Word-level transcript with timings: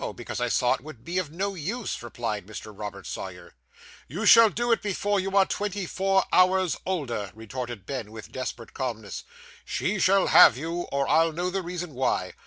Because 0.15 0.41
I 0.41 0.49
saw 0.49 0.73
it 0.73 0.81
would 0.81 1.03
be 1.05 1.19
of 1.19 1.29
no 1.31 1.53
use,' 1.53 2.01
replied 2.01 2.47
Mr. 2.47 2.75
Robert 2.75 3.05
Sawyer. 3.05 3.53
'You 4.07 4.25
shall 4.25 4.49
do 4.49 4.71
it, 4.71 4.81
before 4.81 5.19
you 5.19 5.37
are 5.37 5.45
twenty 5.45 5.85
four 5.85 6.23
hours 6.33 6.75
older,' 6.87 7.29
retorted 7.35 7.85
Ben, 7.85 8.11
with 8.11 8.31
desperate 8.31 8.73
calmness. 8.73 9.23
'She 9.63 9.99
shall 9.99 10.25
have 10.25 10.57
you, 10.57 10.87
or 10.91 11.07
I'll 11.07 11.31
know 11.33 11.51
the 11.51 11.61
reason 11.61 11.93
why. 11.93 12.33